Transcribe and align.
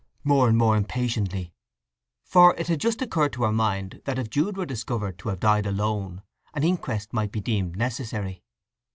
more 0.23 0.49
and 0.49 0.57
more 0.57 0.75
impatiently; 0.75 1.53
for 2.23 2.55
it 2.57 2.65
had 2.69 2.79
just 2.79 3.03
occurred 3.03 3.31
to 3.31 3.43
her 3.43 3.51
mind 3.51 4.01
that 4.05 4.17
if 4.17 4.31
Jude 4.31 4.57
were 4.57 4.65
discovered 4.65 5.19
to 5.19 5.29
have 5.29 5.39
died 5.39 5.67
alone 5.67 6.23
an 6.55 6.63
inquest 6.63 7.13
might 7.13 7.31
be 7.31 7.39
deemed 7.39 7.75
necessary. 7.75 8.41